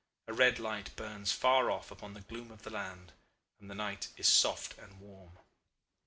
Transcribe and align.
A 0.27 0.33
red 0.33 0.57
light 0.57 0.95
burns 0.95 1.31
far 1.31 1.69
off 1.69 1.91
upon 1.91 2.15
the 2.15 2.21
gloom 2.21 2.49
of 2.49 2.63
the 2.63 2.71
land, 2.71 3.13
and 3.59 3.69
the 3.69 3.75
night 3.75 4.07
is 4.17 4.27
soft 4.27 4.75
and 4.79 4.99
warm. 4.99 5.37